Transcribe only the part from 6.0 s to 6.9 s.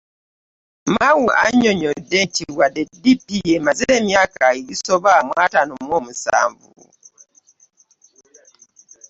musanvu